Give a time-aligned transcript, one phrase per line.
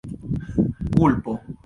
[0.97, 1.33] kulpo